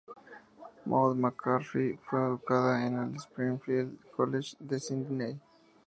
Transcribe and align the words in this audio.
Maud 0.83 1.15
McCarthy 1.19 1.95
fue 2.01 2.19
educada 2.21 2.87
en 2.87 2.97
el 2.97 3.15
Springfield 3.17 3.99
College 4.15 4.57
de 4.59 4.79
Sídney. 4.79 5.39